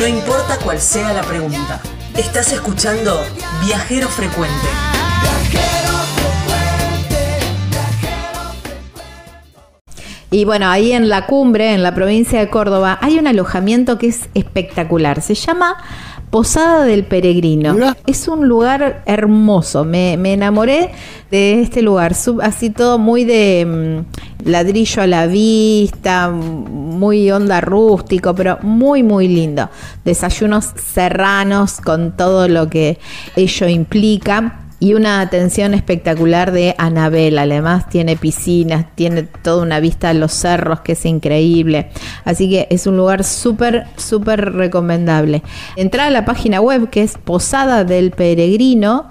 No 0.00 0.06
importa 0.06 0.56
cuál 0.64 0.80
sea 0.80 1.12
la 1.12 1.20
pregunta. 1.20 1.78
Estás 2.16 2.54
escuchando 2.54 3.20
Viajero 3.62 4.08
Frecuente. 4.08 4.66
Y 10.30 10.46
bueno, 10.46 10.70
ahí 10.70 10.92
en 10.92 11.10
la 11.10 11.26
cumbre, 11.26 11.74
en 11.74 11.82
la 11.82 11.94
provincia 11.94 12.38
de 12.40 12.48
Córdoba, 12.48 12.98
hay 13.02 13.18
un 13.18 13.26
alojamiento 13.26 13.98
que 13.98 14.06
es 14.06 14.30
espectacular. 14.32 15.20
Se 15.20 15.34
llama 15.34 15.76
Posada 16.30 16.84
del 16.84 17.04
Peregrino. 17.04 17.74
Es 18.06 18.28
un 18.28 18.46
lugar 18.46 19.02
hermoso. 19.04 19.84
Me, 19.84 20.12
enamoré 20.12 20.90
de 21.30 21.60
este 21.60 21.82
lugar. 21.82 22.14
así 22.42 22.70
todo 22.70 22.98
muy 22.98 23.24
de 23.24 23.66
mm, 23.66 24.48
ladrillo 24.48 25.02
a 25.02 25.06
la 25.08 25.26
vista, 25.26 26.30
muy 26.30 27.30
onda 27.32 27.60
rústico, 27.60 28.34
pero 28.34 28.58
muy, 28.62 29.02
muy 29.02 29.26
lindo. 29.26 29.68
Desayunos 30.04 30.66
serranos 30.76 31.80
con 31.80 32.16
todo 32.16 32.46
lo 32.46 32.68
que 32.70 32.98
ello 33.34 33.68
implica 33.68 34.69
y 34.80 34.94
una 34.94 35.20
atención 35.20 35.74
espectacular 35.74 36.50
de 36.50 36.74
Anabel. 36.78 37.38
Además, 37.38 37.88
tiene 37.88 38.16
piscinas, 38.16 38.86
tiene 38.94 39.24
toda 39.24 39.62
una 39.62 39.78
vista 39.78 40.08
a 40.08 40.14
los 40.14 40.32
cerros 40.32 40.80
que 40.80 40.92
es 40.92 41.04
increíble. 41.04 41.90
Así 42.24 42.48
que 42.48 42.66
es 42.70 42.86
un 42.86 42.96
lugar 42.96 43.22
súper, 43.22 43.84
súper 43.96 44.54
recomendable. 44.54 45.42
Entra 45.76 46.06
a 46.06 46.10
la 46.10 46.24
página 46.24 46.60
web 46.60 46.88
que 46.88 47.02
es 47.02 47.18
posada 47.18 47.84
del 47.84 48.10
peregrino 48.10 49.10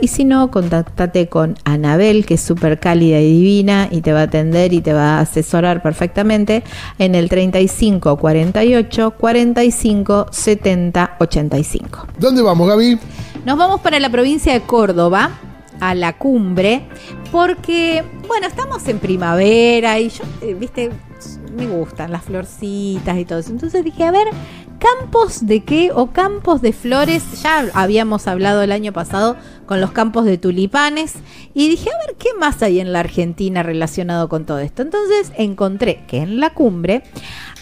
y 0.00 0.08
si 0.08 0.24
no, 0.24 0.50
contactate 0.50 1.28
con 1.28 1.56
Anabel, 1.64 2.26
que 2.26 2.34
es 2.34 2.40
súper 2.40 2.78
cálida 2.78 3.20
y 3.20 3.32
divina 3.32 3.88
y 3.90 4.00
te 4.00 4.12
va 4.12 4.20
a 4.20 4.24
atender 4.24 4.72
y 4.72 4.80
te 4.80 4.92
va 4.92 5.18
a 5.18 5.20
asesorar 5.20 5.82
perfectamente 5.82 6.62
en 6.98 7.14
el 7.14 7.28
35 7.28 8.16
48 8.16 9.10
45 9.18 10.26
70 10.30 11.16
85. 11.20 12.06
¿Dónde 12.18 12.42
vamos, 12.42 12.68
Gaby? 12.68 12.98
Nos 13.44 13.58
vamos 13.58 13.80
para 13.80 13.98
la 13.98 14.10
provincia 14.10 14.52
de 14.52 14.60
Córdoba, 14.60 15.30
a 15.80 15.94
la 15.94 16.16
cumbre, 16.16 16.86
porque, 17.32 18.04
bueno, 18.26 18.46
estamos 18.46 18.86
en 18.88 18.98
primavera 18.98 19.98
y 19.98 20.08
yo, 20.08 20.24
eh, 20.40 20.54
viste, 20.54 20.90
me 21.56 21.66
gustan 21.66 22.12
las 22.12 22.22
florcitas 22.22 23.18
y 23.18 23.24
todo 23.24 23.38
eso. 23.38 23.50
Entonces 23.50 23.84
dije, 23.84 24.04
a 24.04 24.10
ver, 24.10 24.28
campos 24.84 25.46
de 25.46 25.64
qué 25.64 25.90
o 25.94 26.08
campos 26.08 26.60
de 26.60 26.72
flores. 26.72 27.42
Ya 27.42 27.66
habíamos 27.72 28.26
hablado 28.26 28.62
el 28.62 28.72
año 28.72 28.92
pasado 28.92 29.36
con 29.66 29.80
los 29.80 29.92
campos 29.92 30.24
de 30.24 30.38
tulipanes 30.38 31.14
y 31.54 31.68
dije, 31.68 31.90
a 31.90 32.06
ver, 32.06 32.16
¿qué 32.16 32.28
más 32.38 32.62
hay 32.62 32.80
en 32.80 32.92
la 32.92 33.00
Argentina 33.00 33.62
relacionado 33.62 34.28
con 34.28 34.44
todo 34.44 34.58
esto? 34.58 34.82
Entonces 34.82 35.32
encontré 35.36 36.04
que 36.06 36.18
en 36.18 36.40
la 36.40 36.50
cumbre 36.50 37.02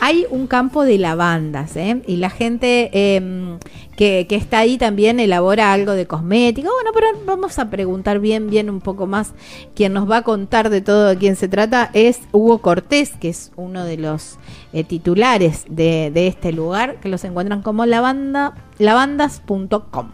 hay 0.00 0.27
un 0.31 0.48
campo 0.48 0.84
de 0.84 0.98
lavandas 0.98 1.77
¿eh? 1.77 2.03
y 2.09 2.17
la 2.17 2.28
gente 2.28 2.91
em, 3.17 3.59
que, 3.97 4.27
está 4.31 4.59
ahí 4.59 4.78
también 4.78 5.20
elabora 5.20 5.72
algo 5.72 5.92
de 5.92 6.06
cosmética. 6.06 6.69
Bueno, 6.75 6.91
pero 6.92 7.06
vamos 7.25 7.61
a 7.61 7.70
preguntar 7.70 8.19
bien, 8.19 8.50
bien 8.50 8.69
un 8.69 8.81
poco 8.81 9.06
más. 9.06 9.33
Quien 9.77 9.92
nos 9.92 10.11
va 10.11 10.19
a 10.19 10.22
contar 10.22 10.70
de 10.70 10.81
todo 10.81 11.06
de 11.06 11.16
quién 11.19 11.37
se 11.37 11.47
trata 11.47 11.89
es 11.92 12.20
Hugo 12.33 12.59
Cortés, 12.59 13.12
que 13.20 13.28
es 13.28 13.53
uno 13.55 13.84
de 13.84 13.97
los 13.97 14.39
eh, 14.72 14.83
titulares 14.83 15.64
de, 15.69 16.11
este 16.14 16.53
lugar, 16.53 16.98
que 17.00 17.09
los 17.09 17.22
encuentran 17.22 17.62
como 17.62 17.87
lavanda, 17.87 18.55
lavandas.com. 18.78 20.09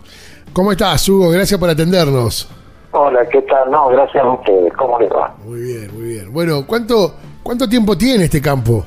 ¿Cómo 0.58 0.72
estás, 0.72 1.08
Hugo? 1.08 1.30
Gracias 1.30 1.60
por 1.60 1.70
atendernos. 1.70 2.50
Hola, 2.90 3.24
¿qué 3.28 3.40
tal? 3.42 3.70
No, 3.70 3.90
gracias 3.90 4.24
a 4.24 4.28
ustedes. 4.28 4.72
¿Cómo 4.72 4.98
les 4.98 5.08
va? 5.08 5.32
Muy 5.44 5.60
bien, 5.60 5.88
muy 5.94 6.02
bien. 6.02 6.32
Bueno, 6.32 6.66
¿cuánto, 6.66 7.14
cuánto 7.44 7.68
tiempo 7.68 7.96
tiene 7.96 8.24
este 8.24 8.42
campo? 8.42 8.84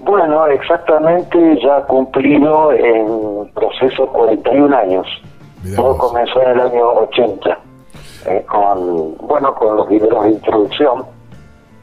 Bueno, 0.00 0.48
exactamente 0.48 1.38
ya 1.62 1.82
cumplido 1.82 2.72
en 2.72 3.48
proceso 3.54 4.08
41 4.08 4.76
años. 4.76 5.06
Todo 5.76 5.96
comenzó 5.96 6.42
en 6.42 6.48
el 6.48 6.60
año 6.62 6.84
80, 6.94 7.58
eh, 8.26 8.44
con, 8.48 9.16
bueno, 9.18 9.54
con 9.54 9.76
los 9.76 9.88
videos 9.88 10.24
de 10.24 10.30
introducción 10.30 11.04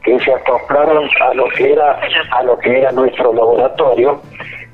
que 0.04 0.20
se 0.20 0.30
acoplaron 0.30 1.08
a 1.22 1.32
lo 1.32 1.48
que 1.56 1.72
era 1.72 1.98
a 2.32 2.42
lo 2.42 2.58
que 2.58 2.80
era 2.80 2.92
nuestro 2.92 3.32
laboratorio 3.32 4.20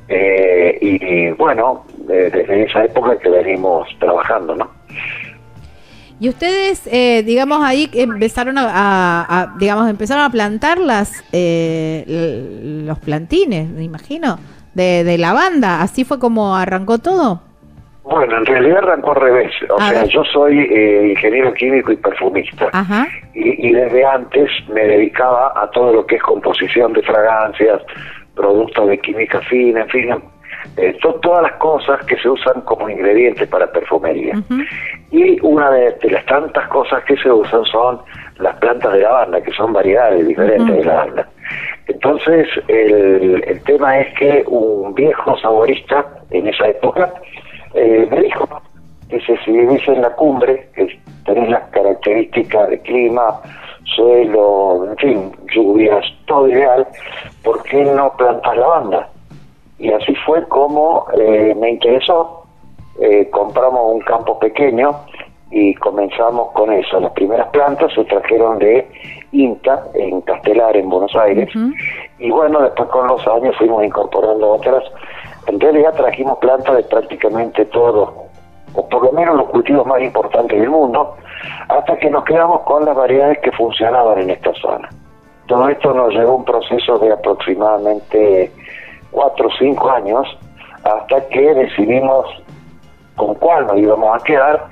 eh, 0.08 0.78
y 0.80 1.30
bueno, 1.30 1.84
desde 2.06 2.64
esa 2.64 2.84
época 2.84 3.18
que 3.18 3.28
venimos 3.28 3.88
trabajando, 3.98 4.54
¿no? 4.54 4.70
Y 6.20 6.28
ustedes, 6.28 6.88
eh, 6.92 7.22
digamos, 7.24 7.62
ahí 7.64 7.90
empezaron 7.92 8.56
a, 8.58 9.54
digamos, 9.58 9.90
empezaron 9.90 10.22
a 10.22 10.30
plantar 10.30 10.78
las, 10.78 11.24
eh, 11.32 12.04
los 12.86 12.98
plantines, 13.00 13.68
me 13.68 13.82
imagino, 13.82 14.38
de, 14.74 15.02
de 15.02 15.18
la 15.18 15.32
banda. 15.32 15.82
¿Así 15.82 16.04
fue 16.04 16.18
como 16.20 16.56
arrancó 16.56 16.98
todo? 16.98 17.42
Bueno, 18.04 18.36
en 18.36 18.46
realidad 18.46 18.78
arrancó 18.78 19.12
al 19.12 19.20
revés. 19.22 19.52
O 19.70 19.78
sea, 19.78 20.04
yo 20.04 20.22
soy 20.24 20.58
eh, 20.58 21.08
ingeniero 21.12 21.52
químico 21.54 21.90
y 21.90 21.96
perfumista. 21.96 22.70
Y, 23.34 23.68
y, 23.68 23.72
desde 23.72 24.04
antes 24.04 24.50
me 24.68 24.84
dedicaba 24.84 25.52
a 25.56 25.70
todo 25.70 25.92
lo 25.92 26.06
que 26.06 26.16
es 26.16 26.22
composición 26.22 26.92
de 26.92 27.02
fragancias, 27.02 27.80
productos 28.36 28.88
de 28.88 28.98
química 28.98 29.40
fina, 29.42 29.80
en 29.82 29.88
fin, 29.88 30.10
eh, 30.76 30.96
son 31.00 31.20
todas 31.20 31.42
las 31.42 31.52
cosas 31.52 32.04
que 32.06 32.16
se 32.18 32.28
usan 32.28 32.60
como 32.62 32.88
ingredientes 32.88 33.48
para 33.48 33.70
perfumería. 33.70 34.34
Y 35.10 35.38
una 35.40 35.70
de, 35.70 35.96
las 36.10 36.24
tantas 36.26 36.68
cosas 36.68 37.04
que 37.04 37.16
se 37.16 37.30
usan 37.30 37.64
son 37.66 38.00
las 38.38 38.56
plantas 38.56 38.92
de 38.92 39.00
lavanda, 39.00 39.40
que 39.40 39.52
son 39.52 39.72
variedades 39.72 40.26
diferentes 40.26 40.76
de 40.76 40.84
lavanda. 40.84 41.28
Entonces, 41.86 42.48
el, 42.68 43.44
el, 43.46 43.62
tema 43.64 43.98
es 44.00 44.18
que 44.18 44.44
un 44.46 44.94
viejo 44.94 45.38
saborista 45.38 46.04
en 46.30 46.48
esa 46.48 46.68
época 46.68 47.12
eh, 47.74 48.08
me 48.10 48.20
dijo 48.22 48.48
que 49.08 49.20
si 49.20 49.50
vivís 49.50 49.86
en 49.88 50.00
la 50.00 50.10
cumbre, 50.10 50.68
que 50.74 50.98
tenés 51.24 51.50
las 51.50 51.68
características 51.68 52.70
de 52.70 52.80
clima, 52.80 53.40
suelo, 53.94 54.86
en 54.90 54.96
fin, 54.96 55.32
lluvias, 55.54 56.04
todo 56.26 56.48
ideal, 56.48 56.86
¿por 57.42 57.62
qué 57.64 57.84
no 57.84 58.16
plantas 58.16 58.56
lavanda? 58.56 59.08
Y 59.78 59.92
así 59.92 60.14
fue 60.26 60.46
como 60.48 61.06
eh, 61.18 61.54
me 61.54 61.70
interesó. 61.70 62.42
Eh, 63.00 63.28
compramos 63.30 63.94
un 63.94 64.00
campo 64.02 64.38
pequeño 64.38 64.92
y 65.50 65.74
comenzamos 65.74 66.52
con 66.52 66.72
eso. 66.72 67.00
Las 67.00 67.12
primeras 67.12 67.48
plantas 67.48 67.92
se 67.94 68.04
trajeron 68.04 68.58
de 68.58 68.88
INTA, 69.32 69.84
en 69.94 70.20
Castelar, 70.22 70.76
en 70.76 70.88
Buenos 70.88 71.14
Aires. 71.16 71.48
Y 72.18 72.30
bueno, 72.30 72.60
después 72.60 72.88
con 72.90 73.06
los 73.08 73.26
años 73.26 73.56
fuimos 73.56 73.84
incorporando 73.84 74.52
otras. 74.52 74.84
En 75.46 75.60
realidad 75.60 75.94
trajimos 75.94 76.38
plantas 76.38 76.76
de 76.76 76.82
prácticamente 76.84 77.64
todo, 77.66 78.14
o 78.74 78.88
por 78.88 79.04
lo 79.04 79.12
menos 79.12 79.36
los 79.36 79.48
cultivos 79.50 79.86
más 79.86 80.00
importantes 80.00 80.58
del 80.58 80.70
mundo, 80.70 81.16
hasta 81.68 81.96
que 81.98 82.10
nos 82.10 82.24
quedamos 82.24 82.60
con 82.62 82.84
las 82.84 82.96
variedades 82.96 83.38
que 83.40 83.52
funcionaban 83.52 84.20
en 84.20 84.30
esta 84.30 84.52
zona. 84.54 84.88
Todo 85.46 85.68
esto 85.68 85.92
nos 85.92 86.14
llevó 86.14 86.36
un 86.36 86.44
proceso 86.44 86.98
de 86.98 87.12
aproximadamente 87.12 88.50
cuatro 89.14 89.48
o 89.48 89.50
cinco 89.58 89.90
años 89.90 90.26
hasta 90.82 91.26
que 91.28 91.54
decidimos 91.54 92.26
con 93.16 93.34
cuál 93.36 93.66
nos 93.66 93.78
íbamos 93.78 94.20
a 94.20 94.24
quedar 94.24 94.68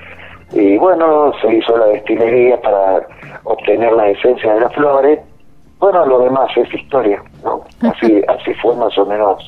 y 0.52 0.76
bueno, 0.76 1.32
se 1.40 1.54
hizo 1.54 1.76
la 1.78 1.86
destilería 1.86 2.60
para 2.60 3.06
obtener 3.44 3.92
la 3.92 4.08
esencia 4.08 4.52
de 4.54 4.60
las 4.60 4.74
flores. 4.74 5.20
Bueno, 5.78 6.04
lo 6.04 6.20
demás 6.20 6.50
es 6.56 6.72
historia, 6.74 7.22
¿no? 7.42 7.64
Así, 7.80 8.22
así 8.28 8.54
fue 8.60 8.76
más 8.76 8.96
o 8.98 9.06
menos 9.06 9.42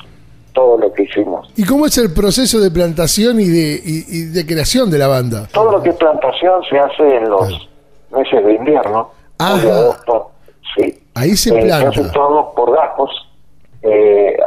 todo 0.53 0.77
lo 0.77 0.91
que 0.93 1.03
hicimos. 1.03 1.47
¿Y 1.55 1.65
cómo 1.65 1.85
es 1.85 1.97
el 1.97 2.13
proceso 2.13 2.59
de 2.59 2.71
plantación 2.71 3.39
y 3.39 3.47
de, 3.47 4.31
de 4.31 4.45
creación 4.45 4.89
de 4.89 4.97
la 4.97 5.07
banda? 5.07 5.47
Todo 5.53 5.73
lo 5.73 5.83
que 5.83 5.89
es 5.89 5.95
plantación 5.95 6.63
se 6.69 6.79
hace 6.79 7.17
en 7.17 7.29
los 7.29 7.69
meses 8.11 8.43
de 8.43 8.53
invierno, 8.53 9.11
agosto, 9.37 10.31
sí. 10.75 11.03
Ahí 11.13 11.35
se 11.35 11.51
planta. 11.51 11.89
Eh, 11.89 11.93
se 11.93 12.01
hace 12.01 12.13
todo 12.13 12.53
por 12.55 12.73
gajos, 12.73 13.11
eh, 13.85 14.37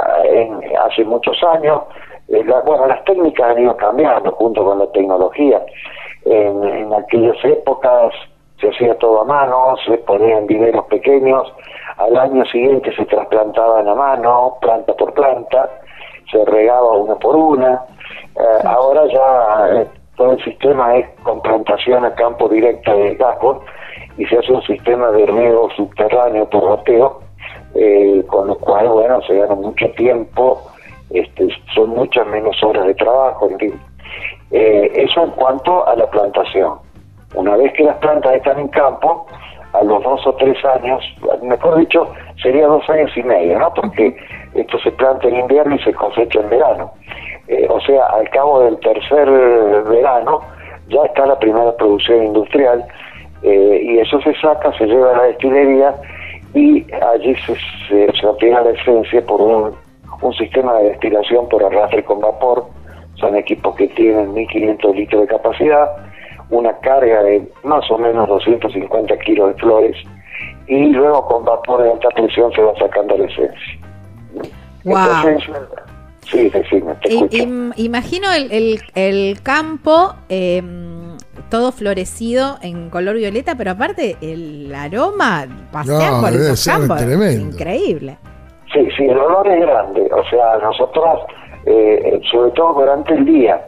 hace 0.81 1.05
muchos 1.05 1.37
años. 1.44 1.82
Eh, 2.29 2.44
bueno, 2.67 2.87
las 2.87 3.02
técnicas 3.05 3.50
han 3.50 3.62
ido 3.62 3.76
cambiando 3.76 4.32
junto 4.32 4.64
con 4.64 4.79
la 4.79 4.87
tecnología. 4.93 5.64
En, 6.25 6.93
aquellas 6.93 7.37
épocas 7.44 8.12
se 8.61 8.69
hacía 8.69 8.94
todo 8.99 9.23
a 9.23 9.25
mano, 9.25 9.76
se 9.87 9.96
ponían 9.99 10.46
viveros 10.46 10.85
pequeños, 10.87 11.52
al 11.96 12.17
año 12.17 12.44
siguiente 12.46 12.94
se 12.94 13.05
trasplantaban 13.06 13.88
a 13.88 13.94
mano, 13.94 14.58
planta 14.61 14.94
por 14.94 15.14
planta, 15.14 15.70
se 16.31 16.44
regaba 16.44 16.93
una 16.93 17.14
por 17.14 17.37
una. 17.37 17.82
Eh, 18.37 18.67
ahora 18.67 19.06
ya 19.06 19.81
eh, 19.81 19.87
todo 20.17 20.32
el 20.32 20.44
sistema 20.44 20.96
es 20.96 21.08
con 21.23 21.40
plantación 21.40 22.05
a 22.05 22.14
campo 22.14 22.49
directa 22.49 22.93
de 22.93 23.14
gajos 23.14 23.58
y 24.19 24.26
se 24.26 24.38
hace 24.38 24.52
un 24.52 24.62
sistema 24.62 25.11
de 25.12 25.25
riego 25.26 25.70
subterráneo 25.76 26.49
por 26.50 26.69
bateo 26.69 27.27
eh, 27.74 28.24
con 28.26 28.48
lo 28.48 28.58
cual, 28.58 28.88
bueno, 28.88 29.20
se 29.22 29.34
gana 29.34 29.54
mucho 29.54 29.90
tiempo, 29.92 30.60
este, 31.10 31.48
son 31.74 31.90
muchas 31.90 32.26
menos 32.26 32.62
horas 32.62 32.86
de 32.86 32.94
trabajo, 32.94 33.48
en 33.50 33.58
fin. 33.58 33.80
Eh, 34.50 34.90
eso 34.94 35.24
en 35.24 35.30
cuanto 35.32 35.86
a 35.86 35.96
la 35.96 36.08
plantación. 36.10 36.78
Una 37.34 37.56
vez 37.56 37.72
que 37.74 37.84
las 37.84 37.96
plantas 37.96 38.34
están 38.34 38.58
en 38.58 38.68
campo, 38.68 39.26
a 39.72 39.84
los 39.84 40.02
dos 40.02 40.26
o 40.26 40.32
tres 40.34 40.56
años, 40.64 41.04
mejor 41.42 41.76
dicho, 41.76 42.08
sería 42.42 42.66
dos 42.66 42.88
años 42.88 43.10
y 43.16 43.22
medio, 43.22 43.58
¿no? 43.58 43.72
Porque 43.74 44.16
esto 44.54 44.78
se 44.78 44.90
planta 44.92 45.28
en 45.28 45.36
invierno 45.36 45.76
y 45.76 45.78
se 45.80 45.92
cosecha 45.92 46.40
en 46.40 46.48
verano. 46.48 46.90
Eh, 47.48 47.66
o 47.68 47.80
sea, 47.80 48.06
al 48.06 48.28
cabo 48.30 48.60
del 48.60 48.78
tercer 48.80 49.28
verano 49.28 50.40
ya 50.88 51.02
está 51.04 51.26
la 51.26 51.38
primera 51.38 51.76
producción 51.76 52.24
industrial 52.24 52.84
eh, 53.42 53.80
y 53.82 53.98
eso 53.98 54.20
se 54.22 54.34
saca, 54.40 54.72
se 54.78 54.86
lleva 54.86 55.12
a 55.12 55.16
la 55.18 55.22
destilería 55.24 55.94
y 56.54 56.86
allí 56.92 57.34
se, 57.46 58.12
se, 58.12 58.26
obtiene 58.26 58.62
la 58.62 58.70
esencia 58.70 59.24
por 59.26 59.40
un, 59.40 59.74
un 60.22 60.34
sistema 60.34 60.74
de 60.78 60.90
destilación 60.90 61.48
por 61.48 61.62
arrastre 61.64 62.04
con 62.04 62.20
vapor. 62.20 62.66
Son 63.16 63.36
equipos 63.36 63.74
que 63.76 63.88
tienen 63.88 64.32
1500 64.32 64.94
litros 64.94 65.22
de 65.22 65.28
capacidad, 65.28 65.88
una 66.50 66.76
carga 66.78 67.22
de 67.24 67.46
más 67.64 67.90
o 67.90 67.98
menos 67.98 68.28
250 68.28 69.18
kilos 69.18 69.54
de 69.54 69.60
flores 69.60 69.96
y 70.68 70.86
luego 70.92 71.26
con 71.26 71.44
vapor 71.44 71.82
de 71.82 71.92
alta 71.92 72.08
presión 72.10 72.52
se 72.52 72.62
va 72.62 72.72
sacando 72.78 73.16
la 73.16 73.24
esencia. 73.24 73.78
Wow. 74.84 75.40
sí, 76.24 76.48
decime, 76.50 76.94
te 77.02 77.48
imagino 77.76 78.32
el, 78.32 78.52
el, 78.52 78.80
el 78.94 79.42
campo 79.42 80.14
eh, 80.28 80.62
todo 81.50 81.72
florecido 81.72 82.56
en 82.62 82.90
color 82.90 83.16
violeta, 83.16 83.54
pero 83.56 83.72
aparte 83.72 84.16
el 84.20 84.74
aroma 84.74 85.46
pasear 85.72 86.20
por 86.20 86.30
esos 86.30 86.64
campos 86.64 87.00
es 87.02 87.38
increíble. 87.38 88.18
Sí, 88.72 88.86
sí, 88.96 89.04
el 89.04 89.18
olor 89.18 89.48
es 89.48 89.60
grande. 89.60 90.08
O 90.12 90.24
sea, 90.28 90.58
nosotros, 90.62 91.20
eh, 91.64 92.20
sobre 92.30 92.50
todo 92.52 92.74
durante 92.74 93.14
el 93.14 93.24
día, 93.24 93.60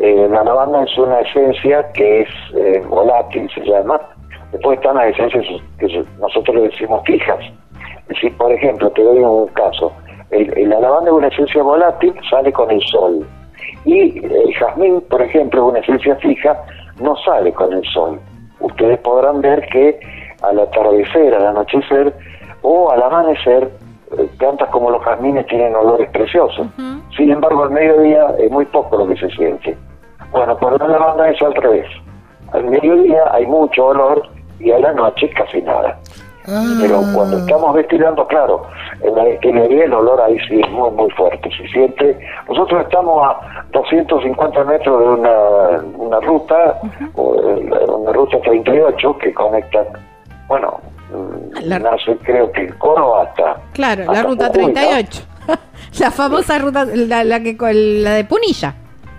eh, 0.00 0.28
la 0.30 0.42
lavanda 0.42 0.82
es 0.84 0.98
una 0.98 1.20
esencia 1.20 1.92
que 1.92 2.22
es 2.22 2.28
eh, 2.56 2.82
volátil, 2.88 3.48
se 3.54 3.60
llama. 3.60 4.00
Después 4.50 4.78
están 4.78 4.96
las 4.96 5.14
esencias 5.14 5.44
que 5.78 6.04
nosotros 6.18 6.56
le 6.56 6.62
decimos 6.62 7.02
fijas. 7.06 7.38
Si, 8.20 8.28
por 8.30 8.50
ejemplo, 8.50 8.90
te 8.90 9.02
doy 9.02 9.18
un 9.18 9.46
caso. 9.48 9.92
El, 10.30 10.68
la 10.68 10.80
lavanda 10.80 11.10
es 11.10 11.16
una 11.16 11.28
esencia 11.28 11.62
volátil, 11.62 12.14
sale 12.28 12.52
con 12.52 12.70
el 12.70 12.80
sol. 12.82 13.24
Y 13.84 14.24
el 14.24 14.54
jazmín, 14.54 15.00
por 15.02 15.22
ejemplo, 15.22 15.60
es 15.60 15.70
una 15.70 15.78
esencia 15.80 16.16
fija, 16.16 16.58
no 17.00 17.16
sale 17.16 17.52
con 17.52 17.72
el 17.72 17.84
sol. 17.92 18.20
Ustedes 18.60 18.98
podrán 19.00 19.40
ver 19.40 19.66
que 19.68 19.98
al 20.42 20.58
atardecer, 20.58 21.34
al 21.34 21.46
anochecer 21.46 22.14
o 22.62 22.90
al 22.90 23.02
amanecer, 23.02 23.70
eh, 24.18 24.28
plantas 24.38 24.68
como 24.70 24.90
los 24.90 25.02
jazmines 25.02 25.46
tienen 25.46 25.74
olores 25.74 26.10
preciosos. 26.10 26.66
Sin 27.16 27.30
embargo, 27.30 27.64
al 27.64 27.70
mediodía 27.70 28.34
es 28.38 28.50
muy 28.50 28.64
poco 28.66 28.98
lo 28.98 29.06
que 29.08 29.16
se 29.16 29.30
siente. 29.30 29.76
Bueno, 30.32 30.56
por 30.56 30.78
la 30.78 30.88
lavanda 30.88 31.28
es 31.30 31.40
al 31.42 31.54
revés. 31.54 31.86
Al 32.52 32.64
mediodía 32.64 33.22
hay 33.32 33.46
mucho 33.46 33.86
olor 33.86 34.22
y 34.58 34.70
a 34.70 34.78
la 34.78 34.92
noche 34.92 35.30
casi 35.30 35.62
nada. 35.62 35.98
Pero 36.46 37.00
ah. 37.00 37.12
cuando 37.14 37.38
estamos 37.38 37.74
destilando, 37.74 38.26
claro, 38.26 38.62
en 39.02 39.14
la 39.14 39.24
destilería 39.24 39.84
el 39.84 39.92
olor 39.92 40.20
ahí 40.20 40.38
sí 40.48 40.60
es 40.60 40.70
muy, 40.70 40.90
muy 40.90 41.10
fuerte. 41.10 41.50
Se 41.56 41.68
siente. 41.68 42.18
Nosotros 42.48 42.82
estamos 42.82 43.26
a 43.26 43.64
250 43.72 44.64
metros 44.64 45.00
de 45.00 45.06
una, 45.06 45.80
una 45.96 46.20
ruta, 46.20 46.80
una 47.14 48.12
ruta 48.12 48.40
38 48.40 49.18
que 49.18 49.34
conecta, 49.34 49.84
bueno, 50.48 50.80
la, 51.62 51.78
nace 51.78 52.16
creo 52.22 52.50
que 52.52 52.62
el 52.62 52.78
coro 52.78 53.20
hasta. 53.20 53.56
Claro, 53.72 54.04
la 54.12 54.22
ruta 54.22 54.50
38. 54.50 55.22
la 56.00 56.10
famosa 56.10 56.58
ruta, 56.58 56.84
la, 56.84 57.24
la, 57.24 57.40
que, 57.40 57.56
la 57.60 58.14
de 58.14 58.24
Punilla. 58.24 58.74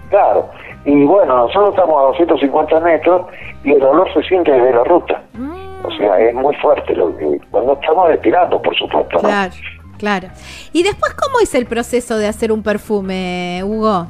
Claro. 0.10 0.50
Y 0.86 1.04
bueno, 1.06 1.36
nosotros 1.38 1.70
estamos 1.70 1.96
a 1.98 2.08
250 2.08 2.80
metros 2.80 3.28
y 3.64 3.72
el 3.72 3.84
olor 3.84 4.12
se 4.14 4.24
siente 4.24 4.52
desde 4.52 4.74
la 4.74 4.84
ruta. 4.84 5.22
Mm. 5.34 5.61
O 5.84 5.92
sea, 5.92 6.20
es 6.20 6.34
muy 6.34 6.56
fuerte 6.56 6.96
lo 6.96 7.16
que, 7.18 7.40
cuando 7.50 7.74
estamos 7.74 8.10
destilando, 8.10 8.62
por 8.62 8.76
supuesto. 8.76 9.20
Claro, 9.20 9.54
claro. 9.98 10.28
¿Y 10.74 10.84
después 10.84 11.14
cómo 11.14 11.40
es 11.42 11.56
el 11.56 11.66
proceso 11.66 12.18
de 12.18 12.28
hacer 12.28 12.52
un 12.52 12.62
perfume, 12.62 13.62
Hugo? 13.64 14.08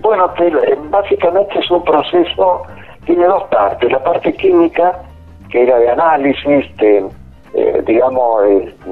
Bueno, 0.00 0.32
eh, 0.38 0.78
básicamente 0.88 1.58
es 1.58 1.70
un 1.70 1.84
proceso, 1.84 2.62
tiene 3.04 3.24
dos 3.26 3.44
partes. 3.44 3.90
La 3.90 4.02
parte 4.02 4.32
química, 4.34 5.02
que 5.50 5.62
era 5.64 5.78
de 5.78 5.90
análisis, 5.90 6.76
de, 6.76 7.06
eh, 7.54 7.82
digamos, 7.86 8.44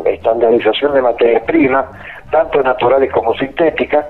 estandarización 0.04 0.94
de 0.94 1.02
materias 1.02 1.42
primas, 1.44 1.86
tanto 2.30 2.62
naturales 2.62 3.12
como 3.12 3.32
sintéticas, 3.34 4.06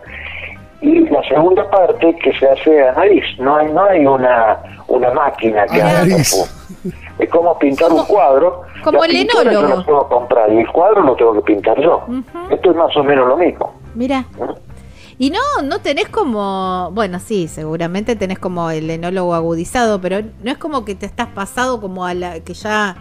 y 0.80 1.00
la 1.08 1.22
segunda 1.24 1.68
parte 1.70 2.14
que 2.16 2.32
se 2.38 2.48
hace 2.48 2.88
a 2.88 2.92
nariz. 2.92 3.24
No 3.38 3.56
hay, 3.56 3.70
no 3.70 3.84
hay 3.84 4.06
una, 4.06 4.58
una 4.98 5.10
máquina 5.12 5.66
que 5.66 5.80
haga 5.80 6.04
es 7.18 7.30
como 7.30 7.58
pintar 7.58 7.92
un 7.92 8.04
cuadro. 8.04 8.62
Como 8.84 9.04
el 9.04 9.16
enólogo. 9.16 9.50
Yo 9.50 9.62
lo 9.62 9.84
puedo 9.84 10.08
comprar 10.08 10.52
y 10.52 10.58
el 10.58 10.68
cuadro 10.68 11.02
lo 11.02 11.16
tengo 11.16 11.34
que 11.34 11.42
pintar 11.42 11.80
yo. 11.80 12.04
Esto 12.50 12.70
es 12.70 12.76
más 12.76 12.96
o 12.96 13.02
menos 13.02 13.28
lo 13.28 13.36
mismo. 13.36 13.74
Mira. 13.94 14.24
Y 15.20 15.30
no, 15.30 15.40
no 15.64 15.80
tenés 15.80 16.08
como, 16.08 16.90
bueno, 16.92 17.18
sí, 17.18 17.48
seguramente 17.48 18.14
tenés 18.14 18.38
como 18.38 18.70
el 18.70 18.88
enólogo 18.88 19.34
agudizado, 19.34 20.00
pero 20.00 20.20
no 20.44 20.50
es 20.52 20.58
como 20.58 20.84
que 20.84 20.94
te 20.94 21.06
estás 21.06 21.26
pasado 21.28 21.80
como 21.80 22.06
a 22.06 22.14
la 22.14 22.38
que 22.38 22.54
ya 22.54 22.96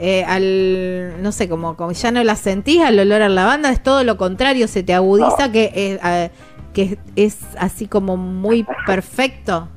eh, 0.00 0.24
al, 0.24 1.22
no 1.22 1.30
sé, 1.30 1.48
como, 1.48 1.76
como 1.76 1.92
ya 1.92 2.10
no 2.10 2.24
la 2.24 2.34
sentís 2.34 2.82
al 2.82 2.98
olor 2.98 3.22
a 3.22 3.28
lavanda, 3.28 3.70
es 3.70 3.80
todo 3.80 4.02
lo 4.02 4.16
contrario, 4.16 4.66
se 4.66 4.82
te 4.82 4.92
agudiza 4.92 5.52
que, 5.52 5.70
eh, 5.72 6.30
que 6.72 6.98
es 7.14 7.38
así 7.58 7.86
como 7.86 8.16
muy 8.16 8.66
perfecto. 8.84 9.68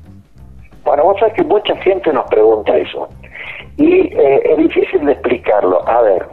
Bueno, 0.84 1.04
vos 1.04 1.18
sabés 1.18 1.34
que 1.34 1.44
mucha 1.44 1.76
gente 1.76 2.12
nos 2.12 2.26
pregunta 2.28 2.76
eso 2.76 3.08
y 3.76 4.14
eh, 4.14 4.42
es 4.44 4.58
difícil 4.58 5.06
de 5.06 5.12
explicarlo. 5.12 5.86
A 5.88 6.02
ver, 6.02 6.26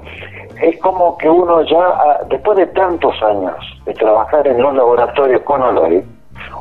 es 0.61 0.77
como 0.79 1.17
que 1.17 1.29
uno 1.29 1.61
ya, 1.63 1.79
ah, 1.79 2.19
después 2.29 2.57
de 2.57 2.67
tantos 2.67 3.15
años 3.23 3.55
de 3.85 3.93
trabajar 3.93 4.47
en 4.47 4.61
los 4.61 4.75
laboratorios 4.75 5.41
con 5.43 5.61
olores, 5.61 6.03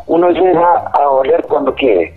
uno 0.06 0.30
llega 0.30 0.86
a 0.92 1.08
oler 1.08 1.44
cuando 1.48 1.74
quiere. 1.74 2.14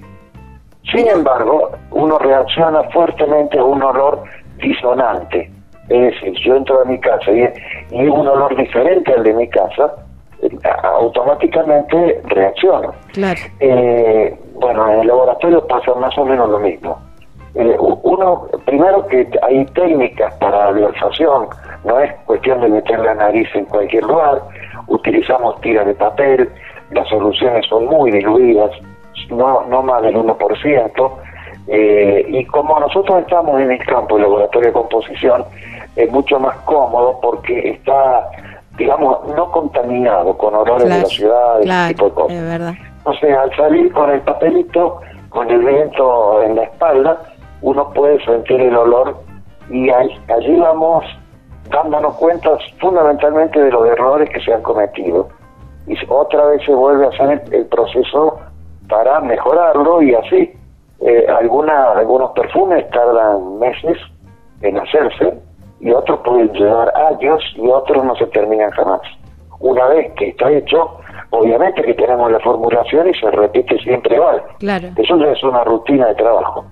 Sin 0.92 1.08
embargo, 1.08 1.72
uno 1.92 2.18
reacciona 2.20 2.84
fuertemente 2.92 3.58
a 3.58 3.64
un 3.64 3.82
olor 3.82 4.24
disonante. 4.58 5.52
Es 5.90 6.14
decir, 6.14 6.34
yo 6.46 6.56
entro 6.56 6.82
a 6.82 6.86
mi 6.86 7.00
casa 7.00 7.32
y, 7.32 7.50
y 7.92 8.08
un 8.08 8.28
olor 8.28 8.56
diferente 8.56 9.12
al 9.14 9.24
de 9.24 9.34
mi 9.34 9.48
casa, 9.50 9.96
eh, 10.42 10.50
automáticamente 10.84 12.22
reacciono. 12.26 12.94
Claro. 13.14 13.40
Eh, 13.60 14.38
bueno, 14.60 14.92
en 14.92 15.00
el 15.00 15.08
laboratorio 15.08 15.66
pasa 15.68 15.94
más 15.96 16.18
o 16.18 16.26
menos 16.26 16.50
lo 16.50 16.60
mismo. 16.60 17.00
Eh, 17.56 17.76
uno, 17.80 18.48
primero 18.66 19.06
que 19.08 19.28
hay 19.42 19.66
técnicas 19.68 20.34
para 20.36 20.72
la 20.72 20.92
no 21.84 22.00
es 22.00 22.14
cuestión 22.26 22.62
de 22.62 22.70
meter 22.70 23.00
la 23.00 23.16
nariz 23.16 23.48
en 23.56 23.66
cualquier 23.66 24.04
lugar, 24.04 24.42
utilizamos 24.88 25.60
tiras 25.62 25.88
de 25.88 25.96
papel, 25.96 26.50
las 26.92 27.08
soluciones 27.10 27.66
son 27.68 27.86
muy 27.86 28.12
diluidas, 28.12 28.72
no, 29.30 29.66
no 29.66 29.82
más 29.82 30.02
del 30.04 30.16
1%, 30.16 31.12
eh, 31.68 32.26
y 32.28 32.46
como 32.46 32.80
nosotros 32.80 33.22
estamos 33.22 33.60
en 33.62 33.72
el 33.72 33.86
campo 33.86 34.16
del 34.16 34.24
laboratorio 34.24 34.68
de 34.68 34.74
composición, 34.74 35.46
es 35.96 36.12
mucho 36.12 36.40
más 36.40 36.56
cómodo 36.66 37.20
porque 37.22 37.72
está, 37.72 38.30
digamos, 38.78 39.28
no 39.36 39.52
contaminado 39.52 40.38
con 40.38 40.54
olores 40.54 40.88
de 40.88 41.00
la 41.02 41.06
ciudad, 41.06 41.62
ese 41.62 41.94
tipo 41.94 42.06
de 42.06 42.12
cosas. 42.12 42.78
O 43.10 43.14
sea, 43.16 43.42
al 43.42 43.56
salir 43.56 43.92
con 43.92 44.12
el 44.12 44.22
papelito, 44.22 45.02
con 45.30 45.50
el 45.50 45.66
viento 45.66 46.44
en 46.44 46.58
la 46.58 46.64
espalda, 46.66 47.20
uno 47.64 47.92
puede 47.92 48.24
sentir 48.24 48.62
el 48.62 48.76
olor 48.78 49.18
y 49.72 49.90
allí 49.90 50.60
vamos 50.60 51.04
dándonos 51.72 52.16
cuenta 52.18 52.52
fundamentalmente 52.80 53.60
de 53.64 53.72
los 53.72 53.88
errores 53.88 54.30
que 54.30 54.40
se 54.42 54.54
han 54.54 54.62
cometido. 54.62 55.28
Y 55.88 55.96
otra 56.08 56.46
vez 56.46 56.64
se 56.64 56.72
vuelve 56.72 57.08
a 57.08 57.10
hacer 57.10 57.42
el, 57.52 57.66
proceso 57.66 58.40
para 58.88 59.20
mejorarlo 59.22 60.04
y 60.04 60.14
así. 60.14 60.54
Eh, 61.02 61.26
alguna, 61.30 61.94
algunos 61.94 62.30
perfumes 62.34 62.88
tardan 62.92 63.58
meses 63.58 63.98
en 64.62 64.78
hacerse 64.78 65.34
y 65.80 65.90
otros 65.92 66.20
pueden 66.20 66.54
llevar 66.54 66.94
años 66.96 67.42
y 67.56 67.68
otros 67.70 68.06
no 68.06 68.16
se 68.18 68.28
terminan 68.28 68.70
jamás. 68.70 69.02
Una 69.60 69.88
vez 69.88 70.14
que 70.14 70.28
está 70.28 70.52
hecho, 70.52 71.00
obviamente 71.32 71.82
que 71.84 71.94
tenemos 71.94 72.32
la 72.32 72.40
formulación 72.40 73.10
y 73.10 73.14
se 73.20 73.30
repite 73.32 73.78
siempre 73.80 74.16
igual. 74.16 74.42
Claro. 74.60 74.88
Eso 74.96 75.18
ya 75.18 75.32
es 75.32 75.44
una 75.44 75.64
rutina 75.64 76.08
de 76.08 76.16
trabajo. 76.16 76.66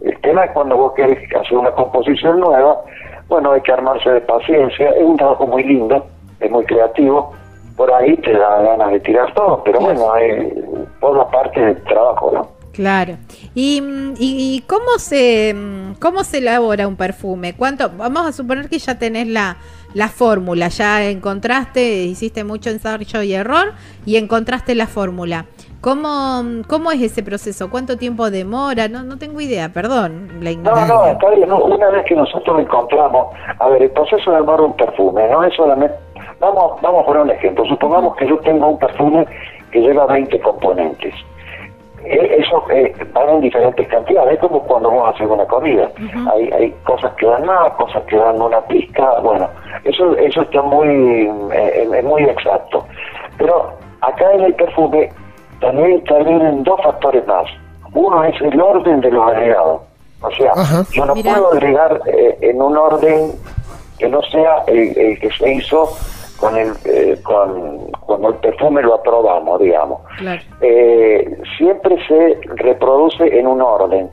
El 0.00 0.18
tema 0.20 0.44
es 0.44 0.50
cuando 0.52 0.76
vos 0.76 0.92
querés 0.94 1.18
hacer 1.34 1.56
una 1.56 1.70
composición 1.70 2.40
nueva, 2.40 2.80
bueno, 3.28 3.52
hay 3.52 3.60
que 3.60 3.72
armarse 3.72 4.10
de 4.10 4.20
paciencia, 4.22 4.90
es 4.90 5.02
un 5.02 5.16
trabajo 5.16 5.46
muy 5.46 5.62
lindo, 5.62 6.04
es 6.40 6.50
muy 6.50 6.64
creativo, 6.64 7.32
por 7.76 7.92
ahí 7.92 8.16
te 8.18 8.32
da 8.32 8.62
ganas 8.62 8.90
de 8.92 9.00
tirar 9.00 9.32
todo, 9.34 9.62
pero 9.64 9.80
bueno, 9.80 10.12
hay 10.12 10.52
toda 11.00 11.28
parte 11.30 11.60
del 11.60 11.82
trabajo, 11.84 12.30
¿no? 12.32 12.48
Claro. 12.72 13.18
¿Y, 13.54 13.82
y, 14.18 14.64
cómo 14.66 14.98
se 14.98 15.54
cómo 16.00 16.24
se 16.24 16.38
elabora 16.38 16.88
un 16.88 16.96
perfume? 16.96 17.54
¿Cuánto? 17.54 17.90
Vamos 17.96 18.26
a 18.26 18.32
suponer 18.32 18.68
que 18.68 18.78
ya 18.78 18.98
tenés 18.98 19.28
la, 19.28 19.58
la 19.94 20.08
fórmula, 20.08 20.68
ya 20.68 21.04
encontraste, 21.04 22.04
hiciste 22.04 22.44
mucho 22.44 22.70
ensayo 22.70 23.22
y 23.22 23.34
error 23.34 23.72
y 24.06 24.16
encontraste 24.16 24.74
la 24.74 24.86
fórmula. 24.86 25.44
¿Cómo, 25.82 26.62
¿Cómo 26.68 26.92
es 26.92 27.02
ese 27.02 27.22
proceso? 27.24 27.68
¿Cuánto 27.68 27.96
tiempo 27.98 28.30
demora? 28.30 28.86
No, 28.88 29.02
no 29.02 29.18
tengo 29.18 29.40
idea, 29.40 29.68
perdón. 29.68 30.28
La 30.40 30.52
no, 30.52 30.86
no, 30.86 31.06
está 31.06 31.30
bien. 31.30 31.50
Una 31.52 31.90
vez 31.90 32.04
que 32.06 32.14
nosotros 32.14 32.60
encontramos, 32.60 33.34
a 33.58 33.68
ver, 33.68 33.82
el 33.82 33.90
proceso 33.90 34.30
de 34.30 34.36
armar 34.36 34.60
un 34.60 34.76
perfume 34.76 35.28
no 35.28 35.42
es 35.42 35.52
solamente, 35.54 35.96
vamos, 36.38 36.80
vamos 36.80 37.02
a 37.02 37.06
poner 37.06 37.22
un 37.22 37.30
ejemplo. 37.30 37.64
Supongamos 37.66 38.14
que 38.16 38.28
yo 38.28 38.38
tengo 38.38 38.68
un 38.68 38.78
perfume 38.78 39.26
que 39.72 39.80
lleva 39.80 40.06
20 40.06 40.40
componentes. 40.40 41.14
E, 42.04 42.36
eso 42.40 42.64
eh, 42.70 42.92
van 43.12 43.28
en 43.28 43.40
diferentes 43.40 43.86
cantidades, 43.88 44.34
es 44.34 44.40
como 44.40 44.62
cuando 44.62 44.90
vamos 44.90 45.08
a 45.08 45.10
hacer 45.10 45.26
una 45.26 45.44
comida. 45.46 45.90
hay, 46.32 46.50
hay 46.52 46.70
cosas 46.84 47.12
que 47.14 47.26
dan 47.26 47.44
más, 47.46 47.72
cosas 47.74 48.02
que 48.04 48.16
dan 48.16 48.40
una 48.40 48.60
pizca, 48.62 49.20
bueno, 49.20 49.48
eso 49.84 50.16
eso 50.16 50.42
está 50.42 50.62
muy, 50.62 51.30
eh, 51.52 52.02
muy 52.04 52.22
exacto. 52.24 52.84
Pero 53.38 53.72
acá 54.00 54.32
en 54.32 54.42
el 54.42 54.54
perfume 54.54 55.10
también 55.60 55.92
intervienen 55.92 56.64
dos 56.64 56.80
factores 56.82 57.26
más. 57.26 57.46
Uno 57.94 58.24
es 58.24 58.40
el 58.40 58.60
orden 58.60 59.00
de 59.00 59.10
los 59.10 59.28
agregados. 59.28 59.82
O 60.22 60.30
sea, 60.30 60.52
yo 60.92 61.04
no 61.04 61.14
puedo 61.14 61.52
agregar 61.52 62.00
eh, 62.06 62.38
en 62.40 62.62
un 62.62 62.76
orden 62.76 63.32
que 63.98 64.08
no 64.08 64.22
sea 64.22 64.62
el, 64.66 65.18
que 65.18 65.30
se 65.38 65.52
hizo 65.52 65.88
con 66.42 66.56
el 66.56 66.72
eh, 66.86 67.16
con 67.22 67.78
cuando 68.00 68.30
el 68.30 68.34
perfume 68.36 68.82
lo 68.82 68.96
aprobamos, 68.96 69.60
digamos. 69.60 70.00
Eh, 70.60 71.38
siempre 71.56 71.96
se 72.08 72.36
reproduce 72.56 73.38
en 73.38 73.46
un 73.46 73.62
orden. 73.62 74.10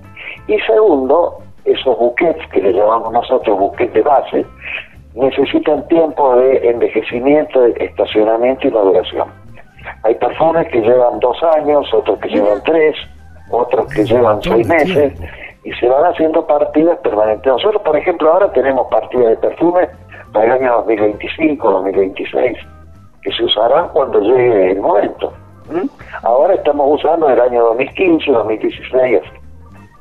Y 0.47 0.59
segundo, 0.59 1.39
esos 1.65 1.97
buquets 1.97 2.39
que 2.51 2.61
le 2.61 2.73
llamamos 2.73 3.11
nosotros 3.11 3.57
buquets 3.57 3.93
de 3.93 4.03
base, 4.03 4.45
necesitan 5.15 5.87
tiempo 5.87 6.35
de 6.35 6.69
envejecimiento, 6.69 7.61
de 7.61 7.73
estacionamiento 7.83 8.67
y 8.67 8.71
maduración. 8.71 9.27
Hay 10.03 10.13
perfumes 10.13 10.67
que 10.67 10.81
llevan 10.81 11.19
dos 11.19 11.41
años, 11.57 11.91
otros 11.91 12.19
que 12.19 12.29
llevan 12.29 12.61
tres, 12.63 12.95
otros 13.49 13.91
que 13.91 14.05
llevan 14.05 14.39
seis 14.43 14.67
meses, 14.67 15.13
y 15.63 15.71
se 15.73 15.87
van 15.87 16.05
haciendo 16.05 16.45
partidas 16.45 16.99
permanentes. 16.99 17.47
Nosotros, 17.51 17.81
por 17.81 17.97
ejemplo, 17.97 18.31
ahora 18.31 18.51
tenemos 18.51 18.87
partidas 18.91 19.29
de 19.29 19.37
perfumes 19.37 19.89
para 20.31 20.45
el 20.45 20.63
año 20.63 20.75
2025, 20.77 21.71
2026, 21.71 22.57
que 23.21 23.31
se 23.31 23.43
usarán 23.43 23.89
cuando 23.89 24.19
llegue 24.19 24.71
el 24.71 24.79
momento. 24.79 25.33
Ahora 26.23 26.55
estamos 26.55 26.99
usando 26.99 27.29
el 27.29 27.39
año 27.39 27.63
2015, 27.63 28.31
2016. 28.31 29.21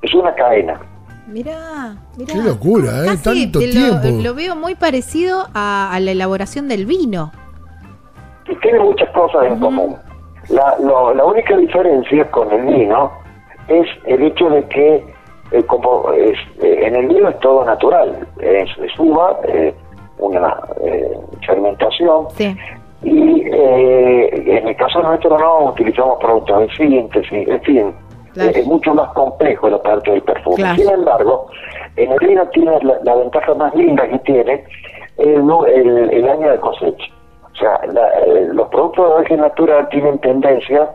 Es 0.02 0.14
una 0.14 0.34
cadena. 0.34 0.80
Mirá, 1.26 1.96
mirá. 2.16 2.32
Qué 2.32 2.42
locura, 2.42 3.04
¿eh? 3.04 3.18
Tanto 3.22 3.58
tiempo. 3.58 4.22
Lo 4.22 4.34
veo 4.34 4.56
muy 4.56 4.74
parecido 4.74 5.46
a, 5.52 5.92
a 5.92 6.00
la 6.00 6.12
elaboración 6.12 6.68
del 6.68 6.86
vino 6.86 7.32
tiene 8.56 8.80
muchas 8.80 9.08
cosas 9.10 9.46
en 9.46 9.60
común. 9.60 9.96
La, 10.48 10.76
la 10.78 11.24
única 11.24 11.56
diferencia 11.56 12.30
con 12.30 12.50
el 12.50 12.62
vino 12.62 13.12
es 13.68 13.86
el 14.06 14.22
hecho 14.22 14.48
de 14.48 14.64
que 14.68 15.04
eh, 15.50 15.62
como 15.64 16.10
es, 16.12 16.38
eh, 16.62 16.80
en 16.86 16.96
el 16.96 17.08
vino 17.08 17.28
es 17.28 17.38
todo 17.40 17.64
natural, 17.64 18.26
es, 18.40 18.70
uva, 18.98 19.38
eh, 19.48 19.74
una 20.18 20.56
fermentación, 21.46 22.26
y 23.02 23.42
en 23.50 24.68
el 24.68 24.76
caso 24.76 25.00
nuestro 25.02 25.38
no 25.38 25.66
utilizamos 25.70 26.18
productos 26.18 26.60
de 26.60 26.76
síntesis, 26.76 27.48
en 27.48 27.62
fin, 27.62 27.94
es 28.36 28.66
mucho 28.66 28.94
más 28.94 29.12
complejo 29.12 29.68
la 29.68 29.82
parte 29.82 30.10
del 30.10 30.22
perfume. 30.22 30.76
Sin 30.76 30.90
embargo, 30.90 31.48
en 31.96 32.12
el 32.12 32.18
vino 32.18 32.46
tiene 32.48 32.78
la, 32.80 33.14
ventaja 33.14 33.54
más 33.54 33.74
linda 33.74 34.08
que 34.08 34.18
tiene 34.20 34.64
el, 35.18 36.10
el 36.12 36.28
año 36.28 36.50
de 36.50 36.58
cosecha. 36.60 37.06
O 37.52 37.60
sea, 37.60 37.80
eh, 38.26 38.48
los 38.52 38.68
productos 38.68 39.08
de 39.08 39.14
origen 39.14 39.40
natural 39.40 39.88
tienen 39.88 40.18
tendencia 40.18 40.88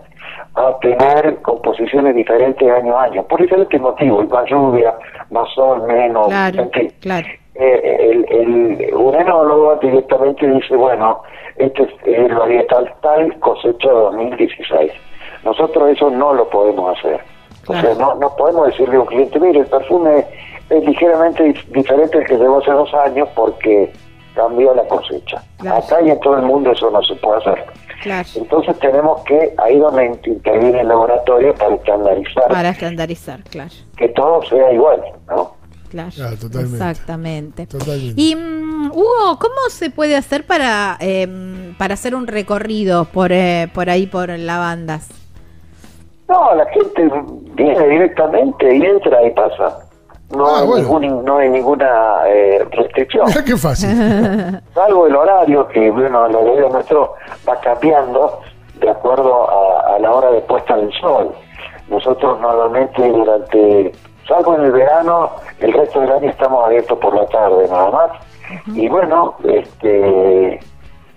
a 0.55 0.77
tener 0.79 1.41
composiciones 1.41 2.15
diferentes 2.15 2.71
año 2.71 2.97
a 2.97 3.03
año, 3.03 3.23
por 3.23 3.41
diferentes 3.41 3.81
motivos, 3.81 4.29
más 4.29 4.49
lluvia, 4.49 4.93
más 5.29 5.49
sol, 5.53 5.83
menos, 5.87 6.27
claro, 6.27 6.69
Claro. 7.01 7.27
Eh, 7.55 7.97
el, 8.11 8.25
el, 8.29 8.93
un 8.95 9.15
enólogo 9.15 9.75
directamente 9.75 10.47
dice, 10.47 10.75
bueno, 10.75 11.21
este 11.57 11.83
es 11.83 11.89
el 12.03 12.33
varietal 12.33 12.91
tal 13.01 13.39
cosecha 13.39 13.89
2016. 13.89 14.91
Nosotros 15.43 15.89
eso 15.89 16.09
no 16.09 16.33
lo 16.33 16.49
podemos 16.49 16.97
hacer. 16.97 17.21
O 17.67 17.73
sea, 17.73 17.93
no, 17.95 18.15
no 18.15 18.35
podemos 18.35 18.67
decirle 18.67 18.97
a 18.97 19.01
un 19.01 19.05
cliente, 19.05 19.39
mire, 19.39 19.59
el 19.59 19.67
perfume 19.67 20.25
es 20.69 20.85
ligeramente 20.85 21.53
diferente 21.69 22.17
al 22.17 22.25
que 22.25 22.37
llevó 22.37 22.59
hace 22.59 22.71
dos 22.71 22.93
años 22.93 23.29
porque 23.35 23.91
cambió 24.35 24.73
la 24.73 24.83
cosecha. 24.87 25.41
Acá 25.59 26.01
y 26.01 26.09
en 26.09 26.19
todo 26.19 26.37
el 26.37 26.43
mundo 26.43 26.71
eso 26.71 26.89
no 26.89 27.01
se 27.03 27.15
puede 27.15 27.37
hacer. 27.37 27.65
Entonces 28.35 28.77
tenemos 28.79 29.23
que, 29.23 29.53
ahí 29.57 29.79
donde 29.79 30.05
interviene 30.25 30.81
el 30.81 30.87
laboratorio 30.87 31.53
para 31.55 31.75
estandarizar. 31.75 32.47
Para 32.49 32.69
estandarizar, 32.69 33.41
claro. 33.43 33.71
Que 33.95 34.09
todo 34.09 34.43
sea 34.43 34.73
igual, 34.73 35.01
¿no? 35.27 35.55
Claro, 36.15 36.35
exactamente. 36.59 37.67
Y 38.15 38.35
mm, 38.35 38.91
Hugo, 38.91 39.37
¿cómo 39.39 39.69
se 39.69 39.89
puede 39.89 40.15
hacer 40.15 40.45
para, 40.45 40.97
em, 40.99 41.75
para 41.77 41.93
hacer 41.93 42.15
un 42.15 42.27
recorrido 42.27 43.05
por, 43.05 43.31
eh, 43.31 43.69
por 43.73 43.89
ahí, 43.89 44.07
por 44.07 44.29
lavandas? 44.29 45.07
No, 46.27 46.55
la 46.55 46.65
gente 46.67 47.11
viene 47.55 47.87
directamente 47.87 48.75
y 48.75 48.81
entra 48.83 49.23
y 49.25 49.31
pasa. 49.31 49.79
No, 50.35 50.47
ah, 50.47 50.61
hay, 50.61 51.09
no 51.09 51.37
hay 51.37 51.49
ninguna 51.49 52.21
eh, 52.27 52.65
restricción. 52.71 53.27
qué 53.45 53.55
fácil. 53.55 53.89
Salvo 54.73 55.07
el 55.07 55.15
horario, 55.15 55.67
que 55.67 55.91
bueno, 55.91 56.25
el 56.25 56.35
horario 56.35 56.69
nuestro 56.69 57.13
va 57.47 57.59
cambiando 57.59 58.41
de 58.79 58.89
acuerdo 58.89 59.49
a, 59.49 59.99
la 59.99 60.11
hora 60.11 60.31
de 60.31 60.41
puesta 60.41 60.75
del 60.75 60.91
sol. 60.99 61.31
Nosotros 61.89 62.39
normalmente 62.39 63.07
durante, 63.09 63.91
salvo 64.27 64.55
en 64.55 64.65
el 64.65 64.71
verano, 64.71 65.31
el 65.59 65.73
resto 65.73 66.01
del 66.01 66.11
año 66.11 66.29
estamos 66.29 66.65
abiertos 66.65 66.97
por 66.99 67.15
la 67.15 67.25
tarde 67.27 67.67
nada 67.69 67.91
más. 67.91 68.11
Y 68.67 68.87
bueno, 68.87 69.35
este, 69.43 70.59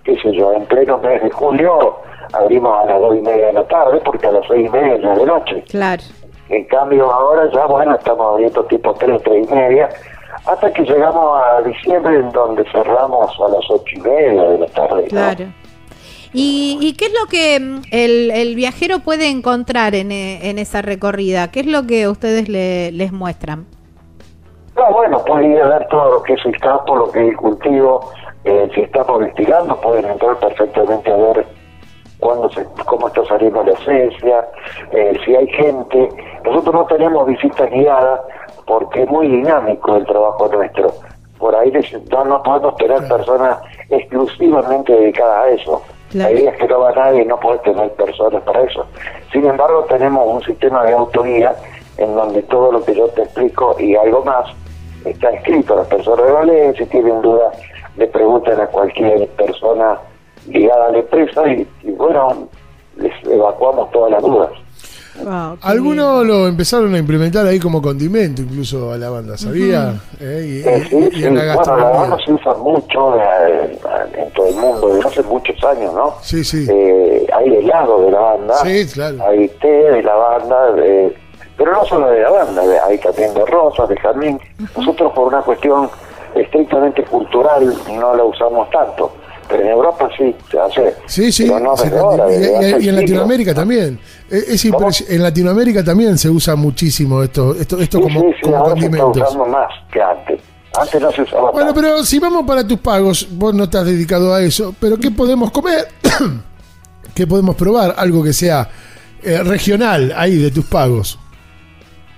qué 0.04 0.16
sé 0.22 0.32
yo, 0.32 0.52
en 0.52 0.64
pleno 0.66 0.98
mes 0.98 1.22
de 1.22 1.30
julio 1.30 1.96
abrimos 2.32 2.84
a 2.84 2.86
las 2.86 3.00
dos 3.00 3.16
y 3.16 3.20
media 3.20 3.46
de 3.46 3.52
la 3.54 3.64
tarde 3.68 4.00
porque 4.04 4.26
a 4.26 4.32
las 4.32 4.46
seis 4.46 4.66
y 4.66 4.70
media 4.70 4.96
ya 4.96 5.14
de 5.14 5.26
noche. 5.26 5.64
Claro. 5.68 6.02
En 6.48 6.64
cambio 6.64 7.10
ahora 7.10 7.50
ya, 7.52 7.66
bueno, 7.66 7.96
estamos 7.96 8.34
abiertos 8.34 8.68
tipo 8.68 8.94
3, 8.94 9.20
3 9.22 9.48
y 9.50 9.54
media, 9.54 9.88
hasta 10.44 10.72
que 10.72 10.82
llegamos 10.82 11.42
a 11.42 11.62
diciembre 11.62 12.16
en 12.16 12.30
donde 12.30 12.64
cerramos 12.70 13.30
a 13.40 13.48
las 13.48 13.70
ocho 13.70 13.96
y 13.96 14.00
media 14.00 14.42
de 14.42 14.58
la 14.58 14.66
tarde. 14.66 15.04
Claro. 15.04 15.44
¿Y, 16.32 16.94
qué 16.98 17.06
es 17.06 17.12
lo 17.12 17.26
que 17.28 17.58
mm, 17.60 17.82
el, 17.90 18.54
viajero 18.54 19.00
puede 19.00 19.28
encontrar 19.28 19.94
en, 19.94 20.12
eh, 20.12 20.50
en, 20.50 20.58
esa 20.58 20.82
recorrida? 20.82 21.50
¿Qué 21.50 21.60
es 21.60 21.66
lo 21.66 21.86
que 21.86 22.08
ustedes 22.08 22.48
le, 22.48 22.92
les 22.92 23.12
muestran? 23.12 23.66
No, 24.76 24.92
bueno, 24.92 25.24
pueden 25.24 25.52
ir 25.52 25.62
a 25.62 25.68
ver 25.68 25.86
todo 25.88 26.14
lo 26.14 26.22
que 26.22 26.34
es 26.34 26.44
el 26.44 26.58
campo, 26.60 26.96
lo 26.96 27.10
que 27.10 27.22
es 27.22 27.30
el 27.30 27.36
cultivo. 27.36 28.10
Eh, 28.44 28.68
si 28.74 28.82
estamos 28.82 29.20
investigando, 29.22 29.80
pueden 29.80 30.04
entrar 30.04 30.38
perfectamente 30.38 31.10
a 31.10 31.16
ver 31.16 31.46
cuándo 32.18 32.50
se, 32.50 32.64
cómo 32.84 33.08
está 33.08 33.24
saliendo 33.24 33.64
la 33.64 33.72
esencia, 33.72 34.46
eh, 34.92 35.18
si 35.24 35.34
hay 35.34 35.48
gente. 35.48 36.08
Nosotros 36.44 36.74
no 36.74 36.84
tenemos 36.86 37.26
visitas 37.26 37.70
guiadas 37.70 38.20
porque 38.66 39.02
es 39.02 39.08
muy 39.08 39.28
dinámico 39.28 39.96
el 39.96 40.04
trabajo 40.06 40.48
nuestro. 40.52 40.92
Por 41.38 41.54
ahí 41.54 41.72
no, 42.10 42.24
no 42.24 42.42
podemos 42.42 42.76
tener 42.76 43.06
personas 43.08 43.58
exclusivamente 43.90 44.92
dedicadas 44.92 45.44
a 45.44 45.48
eso. 45.48 45.82
La 46.12 46.30
idea 46.30 46.50
es 46.52 46.58
que 46.58 46.68
no 46.68 46.80
va 46.80 46.92
nadie 46.92 47.22
y 47.22 47.26
no 47.26 47.38
puede 47.38 47.58
tener 47.60 47.90
personas 47.92 48.42
para 48.42 48.62
eso. 48.62 48.86
Sin 49.32 49.44
embargo, 49.44 49.84
tenemos 49.88 50.24
un 50.26 50.42
sistema 50.44 50.84
de 50.84 50.92
autoría 50.92 51.54
en 51.98 52.14
donde 52.14 52.42
todo 52.42 52.72
lo 52.72 52.84
que 52.84 52.94
yo 52.94 53.08
te 53.08 53.22
explico 53.22 53.76
y 53.78 53.96
algo 53.96 54.24
más 54.24 54.46
está 55.04 55.30
escrito. 55.30 55.76
Las 55.76 55.86
personas 55.88 56.26
de 56.26 56.32
Valencia, 56.32 56.84
si 56.84 56.90
tienen 56.90 57.20
dudas, 57.22 57.56
le 57.96 58.06
preguntan 58.06 58.60
a 58.60 58.66
cualquier 58.66 59.28
persona 59.30 59.98
ligada 60.48 60.86
a 60.86 60.92
la 60.92 60.98
empresa 60.98 61.42
y, 61.48 61.66
bueno, 61.92 62.48
les 62.96 63.12
evacuamos 63.24 63.90
todas 63.90 64.12
las 64.12 64.22
dudas. 64.22 64.50
Algunos 65.62 66.26
lo 66.26 66.46
empezaron 66.46 66.94
a 66.94 66.98
implementar 66.98 67.46
ahí 67.46 67.58
como 67.58 67.80
condimento, 67.80 68.42
incluso 68.42 68.92
a 68.92 68.98
la 68.98 69.08
banda, 69.08 69.38
¿sabía? 69.38 69.94
¿Eh? 70.20 70.62
Y, 71.12 71.24
en 71.24 71.36
la 71.36 71.56
bueno, 71.56 71.76
la 71.78 71.84
banda 71.84 72.18
se 72.22 72.32
usa 72.32 72.52
mucho 72.54 73.16
eh, 73.16 73.78
en 74.48 74.54
todo 74.54 74.66
el 74.66 74.72
mundo, 74.72 74.94
desde 74.94 75.08
hace 75.08 75.22
muchos 75.22 75.64
años, 75.64 75.94
¿no? 75.94 76.14
Sí, 76.22 76.44
sí. 76.44 76.66
Eh, 76.68 77.26
hay 77.32 77.56
helado 77.56 78.02
de 78.04 78.10
la 78.10 78.20
banda, 78.20 78.54
sí, 78.56 78.86
claro. 78.92 79.16
hay 79.26 79.48
té 79.48 79.68
de 79.68 80.02
la 80.02 80.14
banda, 80.14 80.56
pero 81.56 81.72
no 81.72 81.84
solo 81.84 82.10
de 82.10 82.20
la 82.20 82.30
banda, 82.30 82.62
hay 82.86 82.98
también 82.98 83.32
de 83.34 83.44
rosas, 83.46 83.88
de 83.88 83.96
jazmín. 83.96 84.40
Nosotros 84.76 85.12
por 85.12 85.28
una 85.28 85.42
cuestión 85.42 85.88
estrictamente 86.34 87.02
cultural 87.04 87.74
no 87.92 88.14
la 88.14 88.24
usamos 88.24 88.68
tanto 88.70 89.12
pero 89.48 89.62
en 89.62 89.68
Europa 89.68 90.08
sí 90.16 90.34
se 90.50 90.58
hace. 90.58 90.94
Sí, 91.06 91.32
sí. 91.32 91.46
y, 91.46 92.88
en 92.88 92.96
Latinoamérica 92.96 93.54
también. 93.54 93.98
Es, 94.28 94.64
en 94.64 95.22
Latinoamérica 95.22 95.84
también 95.84 96.18
se 96.18 96.28
usa 96.28 96.56
muchísimo 96.56 97.22
esto, 97.22 97.54
esto, 97.54 97.78
esto 97.78 98.00
como, 98.00 98.20
sí, 98.20 98.26
como 98.42 98.56
ahora 98.56 98.70
condimentos. 98.70 99.14
Se 99.14 99.20
está 99.20 99.28
usando 99.28 99.46
más 99.46 99.72
que 99.92 100.02
antes. 100.02 100.40
Antes 100.78 101.00
no 101.00 101.10
se 101.12 101.22
usaba 101.22 101.50
Bueno, 101.52 101.72
pero 101.74 102.04
si 102.04 102.18
vamos 102.18 102.44
para 102.46 102.66
tus 102.66 102.78
pagos, 102.78 103.26
vos 103.30 103.54
no 103.54 103.64
estás 103.64 103.86
dedicado 103.86 104.34
a 104.34 104.42
eso, 104.42 104.74
pero 104.78 104.98
¿qué 104.98 105.10
podemos 105.10 105.50
comer? 105.50 105.88
¿Qué 107.14 107.26
podemos 107.26 107.56
probar? 107.56 107.94
Algo 107.96 108.22
que 108.22 108.32
sea 108.32 108.68
eh, 109.22 109.42
regional 109.42 110.12
ahí 110.16 110.36
de 110.36 110.50
tus 110.50 110.66
pagos? 110.66 111.18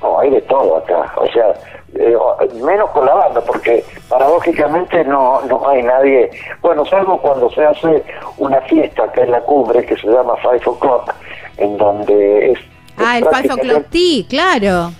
No, 0.02 0.18
hay 0.18 0.30
de 0.30 0.40
todo 0.42 0.76
acá. 0.76 1.14
O 1.16 1.26
sea, 1.28 1.54
eh, 1.94 2.16
menos 2.62 2.90
con 2.90 3.06
la 3.06 3.14
banda, 3.14 3.40
porque 3.40 3.84
paradójicamente 4.08 5.04
no, 5.04 5.40
no 5.42 5.68
hay 5.68 5.82
nadie. 5.82 6.30
Bueno, 6.60 6.84
salvo 6.84 7.20
cuando 7.20 7.50
se 7.50 7.64
hace 7.64 8.04
una 8.38 8.60
fiesta 8.62 9.04
acá 9.04 9.22
en 9.22 9.30
la 9.30 9.40
cumbre 9.40 9.86
que 9.86 9.96
se 9.96 10.06
llama 10.08 10.34
Five 10.36 10.62
O'Clock, 10.66 11.14
en 11.56 11.76
donde 11.76 12.52
es. 12.52 12.58
Ah, 12.96 13.18
el 13.18 13.26
Five 13.26 13.54
O'Clock 13.54 13.86
Tea, 13.90 14.24
claro. 14.28 14.92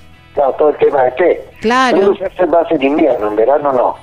Todo 0.56 0.68
el 0.68 0.76
tema 0.76 1.02
de 1.02 1.10
té. 1.12 1.44
Claro. 1.60 2.14
Se 2.16 2.24
hace 2.24 2.46
más 2.46 2.70
en 2.70 2.82
invierno, 2.82 3.26
en 3.28 3.36
verano 3.36 3.72
no. 3.72 3.96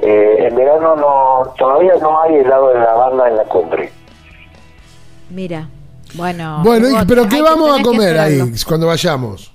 Eh, 0.00 0.46
en 0.48 0.56
verano 0.56 0.96
no, 0.96 1.52
todavía 1.58 1.94
no 2.00 2.20
hay 2.22 2.36
helado 2.36 2.68
de 2.68 2.80
la 2.80 2.94
banda 2.94 3.28
en 3.28 3.36
la 3.36 3.44
cumbre. 3.44 3.92
Mira, 5.30 5.68
bueno. 6.14 6.60
Bueno, 6.64 6.88
pero 7.06 7.28
¿qué 7.28 7.42
vamos 7.42 7.78
a 7.78 7.82
comer 7.82 8.18
ahí 8.18 8.40
cuando 8.66 8.86
vayamos? 8.86 9.52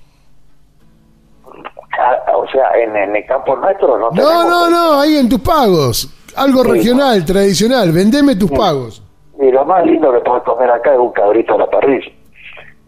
Ah, 1.98 2.36
o 2.36 2.46
sea, 2.48 2.70
en, 2.76 3.16
el 3.16 3.26
campo 3.26 3.56
nuestro 3.56 3.98
no 3.98 4.10
No, 4.12 4.48
no, 4.48 4.70
no, 4.70 5.00
ahí 5.00 5.16
en 5.16 5.28
tus 5.28 5.40
pagos. 5.40 6.08
Algo 6.36 6.62
regional, 6.62 7.24
tradicional. 7.24 7.92
Vendeme 7.92 8.36
tus 8.36 8.50
pagos. 8.50 9.02
Y 9.40 9.50
lo 9.50 9.64
más 9.64 9.84
lindo 9.84 10.12
que 10.12 10.20
podés 10.20 10.42
comer 10.44 10.70
acá 10.70 10.92
es 10.92 10.98
un 10.98 11.12
cabrito 11.12 11.54
a 11.54 11.58
la 11.58 11.66
parrilla. 11.70 12.12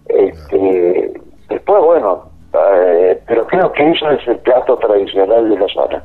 Este, 0.06 1.12
después, 1.48 1.82
bueno, 1.82 2.33
eh, 2.54 3.22
pero 3.26 3.46
creo 3.46 3.72
que 3.72 3.90
eso 3.90 4.10
es 4.10 4.26
el 4.28 4.38
plato 4.38 4.76
tradicional 4.78 5.48
de 5.48 5.58
la 5.58 5.66
zona. 5.68 6.02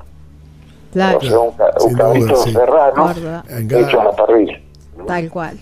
Claro. 0.91 1.17
O 1.17 1.21
sea, 1.21 1.39
un, 1.39 1.93
cabrito 1.93 2.35
serrano 2.35 3.13
hecho 3.47 4.01
a 4.01 4.03
la 4.03 4.15
parrilla. 4.15 4.59
Tal 5.05 5.29
cual, 5.29 5.57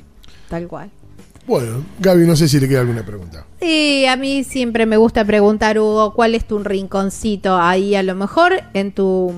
tal 0.49 0.67
cual. 0.67 0.89
Bueno, 1.45 1.83
Gaby, 1.99 2.27
no 2.27 2.35
sé 2.35 2.47
si 2.47 2.59
le 2.59 2.67
queda 2.67 2.81
alguna 2.81 3.03
pregunta. 3.03 3.45
Sí, 3.59 4.05
a 4.05 4.17
mí 4.17 4.43
siempre 4.43 4.85
me 4.85 4.97
gusta 4.97 5.23
preguntar, 5.23 5.79
Hugo, 5.79 6.13
¿cuál 6.13 6.35
es 6.35 6.45
tu 6.45 6.59
rinconcito 6.59 7.55
ahí 7.57 7.95
a 7.95 8.03
lo 8.03 8.15
mejor 8.15 8.53
en 8.73 8.91
tu... 8.91 9.33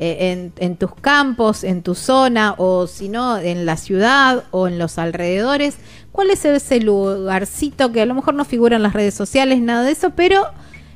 Eh, 0.00 0.50
en, 0.56 0.76
tus 0.76 0.92
campos, 0.92 1.62
en 1.62 1.82
tu 1.82 1.94
zona, 1.94 2.56
o 2.58 2.88
si 2.88 3.08
no, 3.08 3.38
en 3.38 3.64
la 3.64 3.76
ciudad 3.76 4.42
o 4.50 4.66
en 4.66 4.76
los 4.76 4.98
alrededores. 4.98 5.78
¿Cuál 6.10 6.30
es 6.30 6.44
ese 6.44 6.80
lugarcito 6.80 7.92
que 7.92 8.02
a 8.02 8.06
lo 8.06 8.14
mejor 8.14 8.34
no 8.34 8.44
figura 8.44 8.74
en 8.74 8.82
las 8.82 8.92
redes 8.92 9.14
sociales, 9.14 9.60
nada 9.60 9.84
de 9.84 9.92
eso, 9.92 10.10
pero 10.16 10.46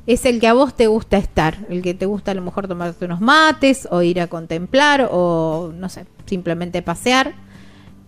es 0.08 0.26
el 0.26 0.40
que 0.40 0.48
a 0.48 0.52
vos 0.52 0.74
te 0.74 0.88
gusta 0.88 1.16
estar, 1.16 1.54
el 1.68 1.80
que 1.80 1.94
te 1.94 2.06
gusta 2.06 2.32
a 2.32 2.34
lo 2.34 2.42
mejor 2.42 2.66
tomarte 2.66 3.04
unos 3.04 3.20
mates 3.20 3.86
o 3.90 4.02
ir 4.02 4.20
a 4.20 4.26
contemplar 4.26 5.08
o, 5.12 5.70
no 5.72 5.88
sé, 5.88 6.04
simplemente 6.26 6.82
pasear? 6.82 7.34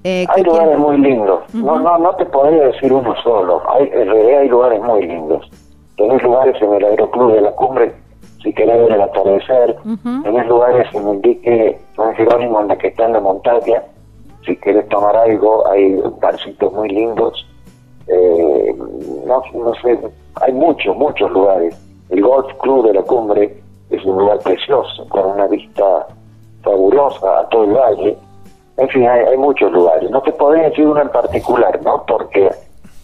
Eh, 0.02 0.26
hay 0.35 0.42
lugares 0.42 0.76
muy 0.76 0.99
lindos. 0.99 1.54
No 1.54 1.78
no 1.78 1.99
no 1.99 2.16
te 2.16 2.25
podría 2.26 2.64
decir 2.64 2.92
uno 2.92 3.14
solo. 3.23 3.62
Hay, 3.70 3.85
en 3.92 4.09
realidad 4.09 4.40
hay 4.40 4.49
lugares 4.49 4.82
muy 4.82 5.06
lindos. 5.06 5.49
Tenés 5.97 6.23
lugares 6.23 6.61
en 6.61 6.73
el 6.73 6.85
Aeroclub 6.85 7.35
de 7.35 7.42
la 7.42 7.52
Cumbre, 7.52 7.94
si 8.42 8.52
querés 8.52 8.78
ver 8.78 8.92
el 8.92 9.02
atardecer. 9.02 9.76
Tenés 10.23 10.47
lugares 10.47 10.87
en 10.94 11.09
el 11.09 11.20
dique 11.20 11.78
San 11.97 12.14
Jerónimo, 12.14 12.61
en 12.61 12.68
la 12.68 12.78
que 12.78 12.88
está 12.88 13.06
en 13.06 13.12
la 13.14 13.20
montaña. 13.20 13.82
Si 14.44 14.56
querés 14.56 14.88
tomar 14.88 15.16
algo, 15.16 15.66
hay 15.68 16.00
barcitos 16.20 16.73
muy 16.73 16.88
lindos. 16.88 17.47
Eh, 18.06 18.75
no, 19.26 19.42
no 19.54 19.75
sé, 19.82 19.99
hay 20.40 20.52
muchos, 20.52 20.97
muchos 20.97 21.30
lugares. 21.30 21.76
El 22.09 22.23
Golf 22.23 22.52
Club 22.59 22.87
de 22.87 22.94
la 22.94 23.02
Cumbre 23.02 23.56
es 23.90 24.04
un 24.04 24.18
lugar 24.18 24.38
precioso, 24.40 25.06
con 25.09 25.26
una 25.26 25.47
vista 25.47 26.06
fabulosa 26.62 27.40
a 27.40 27.49
todo 27.49 27.64
el 27.64 27.73
valle 27.73 28.18
en 28.80 28.88
fin, 28.88 29.06
hay, 29.06 29.37
muchos 29.37 29.70
lugares. 29.73 30.11
No 30.11 30.23
te 30.23 30.32
podría 30.32 30.70
decir 30.70 30.87
uno 30.87 31.02
en 31.02 31.11
particular, 31.11 31.78
¿no? 31.82 32.02
Porque 32.06 32.49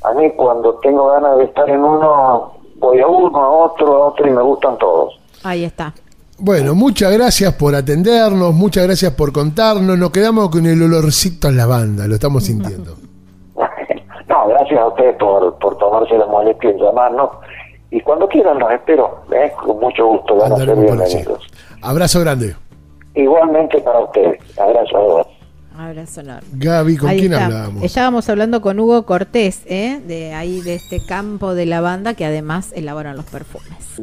a 0.04 0.12
mí 0.14 0.30
cuando 0.30 0.72
tengo 0.76 1.08
ganas 1.08 1.36
de 1.36 1.44
estar 1.44 1.68
en 1.68 1.84
uno, 1.84 2.52
voy 2.76 3.00
a 3.00 3.06
uno, 3.06 3.38
a 3.38 3.50
otro, 3.50 3.94
a 3.94 4.06
otro 4.06 4.26
y 4.26 4.30
me 4.30 4.40
gustan 4.40 4.78
todos. 4.78 5.20
Ahí 5.46 5.64
está. 5.64 5.94
Bueno, 6.38 6.74
muchas 6.74 7.12
gracias 7.12 7.54
por 7.54 7.74
atendernos, 7.74 8.52
muchas 8.52 8.84
gracias 8.84 9.12
por 9.12 9.32
contarnos. 9.32 9.96
Nos 9.96 10.10
quedamos 10.10 10.50
con 10.50 10.66
el 10.66 10.82
olorcito 10.82 11.48
en 11.48 11.56
la 11.56 11.66
banda, 11.66 12.06
lo 12.06 12.14
estamos 12.14 12.44
sintiendo. 12.44 12.96
no, 14.28 14.48
gracias 14.48 14.78
a 14.78 14.88
ustedes 14.88 15.16
por, 15.16 15.56
por 15.58 15.78
tomarse 15.78 16.18
la 16.18 16.26
molestia 16.26 16.70
en 16.70 16.78
llamarnos. 16.78 17.30
Y 17.90 18.00
cuando 18.00 18.28
quieran 18.28 18.58
los 18.58 18.70
espero, 18.72 19.22
¿eh? 19.32 19.52
con 19.64 19.78
mucho 19.80 20.06
gusto, 20.06 20.36
van 20.36 20.52
a 20.52 20.56
ser 20.56 20.76
bienvenidos. 20.76 21.46
Abrazo 21.80 22.20
grande. 22.20 22.54
Igualmente 23.14 23.80
para 23.80 24.00
ustedes. 24.00 24.38
Abrazo 24.58 24.96
a 24.96 25.00
todos. 25.00 25.26
Abrazo 25.78 26.20
enorme. 26.20 26.48
Gaby, 26.52 26.96
¿con 26.96 27.10
quién 27.10 27.34
hablábamos? 27.34 27.82
Estábamos 27.82 28.28
hablando 28.28 28.60
con 28.60 28.80
Hugo 28.80 29.04
Cortés, 29.04 29.62
¿eh? 29.66 30.00
de 30.06 30.34
ahí 30.34 30.60
de 30.60 30.74
este 30.74 31.04
campo 31.06 31.54
de 31.54 31.66
lavanda 31.66 32.14
que 32.14 32.24
además 32.24 32.72
elaboran 32.74 33.16
los 33.16 33.26
perfumes. 33.26 34.00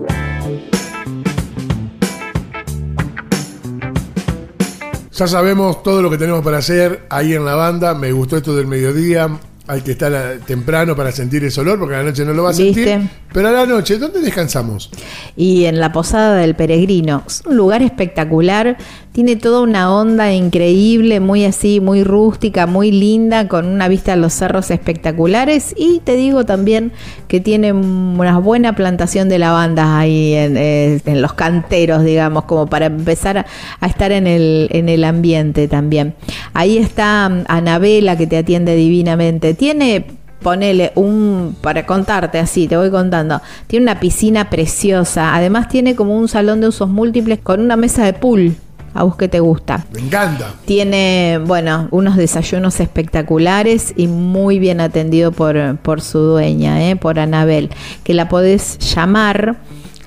Ya 5.16 5.28
sabemos 5.28 5.84
todo 5.84 6.02
lo 6.02 6.10
que 6.10 6.18
tenemos 6.18 6.44
para 6.44 6.58
hacer 6.58 7.06
ahí 7.10 7.34
en 7.34 7.46
la 7.46 7.54
banda. 7.54 7.94
Me 7.94 8.12
gustó 8.12 8.38
esto 8.38 8.56
del 8.56 8.66
mediodía 8.66 9.30
hay 9.66 9.82
que 9.82 9.92
estar 9.92 10.40
temprano 10.46 10.96
para 10.96 11.12
sentir 11.12 11.44
ese 11.46 11.62
olor, 11.62 11.80
porque 11.80 11.96
a 11.96 12.00
la 12.00 12.04
noche 12.06 12.26
no 12.26 12.34
lo 12.34 12.44
va 12.44 12.50
a 12.50 12.54
sentir. 12.54 13.00
Pero 13.32 13.48
a 13.48 13.52
la 13.52 13.66
noche, 13.66 13.98
¿dónde 13.98 14.20
descansamos? 14.20 14.92
Y 15.36 15.66
en 15.66 15.80
la 15.80 15.92
Posada 15.92 16.36
del 16.36 16.54
Peregrino. 16.54 17.24
Es 17.26 17.42
un 17.46 17.58
lugar 17.58 17.82
espectacular, 17.82 18.78
tiene 19.14 19.38
toda 19.38 19.62
una 19.62 19.92
onda 19.92 20.34
increíble, 20.34 21.20
muy 21.20 21.46
así, 21.46 21.80
muy 21.80 22.04
rústica, 22.04 22.68
muy 22.68 22.92
linda, 22.92 23.48
con 23.48 23.66
una 23.66 23.88
vista 23.88 24.14
a 24.14 24.16
los 24.18 24.34
cerros 24.34 24.70
espectaculares. 24.70 25.74
Y 25.78 26.02
te 26.04 26.16
digo 26.16 26.46
también 26.46 26.92
que 27.28 27.40
tiene 27.40 27.72
una 27.72 28.38
buena 28.38 28.76
plantación 28.76 29.30
de 29.30 29.40
lavandas 29.40 29.88
ahí 29.88 30.34
en, 30.34 30.58
eh, 30.58 31.02
los 31.06 31.34
canteros, 31.34 32.04
digamos, 32.04 32.44
como 32.44 32.68
para 32.68 32.88
empezar 32.88 33.38
a, 33.40 33.46
a, 33.80 33.88
estar 33.88 34.12
en 34.12 34.28
el, 34.28 34.68
en 34.72 34.90
el 34.90 35.04
ambiente 35.06 35.68
también. 35.68 36.16
Ahí 36.54 36.78
está 36.78 37.30
mm, 37.30 37.46
Anabela, 37.48 38.18
que 38.18 38.28
te 38.28 38.38
atiende 38.38 38.76
divinamente 38.76 39.53
tiene, 39.54 40.06
ponele 40.42 40.92
un, 40.96 41.56
para 41.62 41.86
contarte 41.86 42.40
así, 42.40 42.68
te 42.68 42.78
voy 42.78 42.92
contando, 42.92 43.42
tiene 43.68 43.84
una 43.84 44.00
piscina 44.00 44.50
preciosa, 44.50 45.36
además 45.36 45.70
tiene 45.70 45.96
como 45.96 46.18
un 46.18 46.28
salón 46.28 46.62
de 46.62 46.68
usos 46.68 46.90
múltiples 46.90 47.40
con 47.40 47.62
una 47.62 47.76
mesa 47.76 48.06
de 48.06 48.14
pool. 48.14 48.56
A 48.96 49.02
vos 49.02 49.16
que 49.16 49.28
te 49.28 49.40
gusta. 49.40 49.88
Me 49.92 50.02
encanta. 50.02 50.54
Tiene, 50.66 51.42
bueno, 51.48 51.88
unos 51.90 52.16
desayunos 52.16 52.80
espectaculares 52.80 53.92
y 53.98 54.06
muy 54.06 54.60
bien 54.60 54.80
atendido 54.82 55.32
por, 55.32 55.78
por 55.78 56.00
su 56.00 56.20
dueña, 56.20 56.88
¿eh? 56.88 56.96
por 56.96 57.18
Anabel, 57.18 57.72
que 58.04 58.14
la 58.14 58.30
podés 58.30 58.78
llamar 58.78 59.58